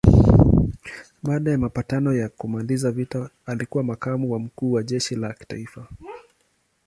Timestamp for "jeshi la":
4.83-5.33